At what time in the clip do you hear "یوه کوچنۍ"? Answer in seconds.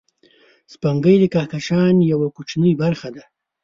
2.11-2.73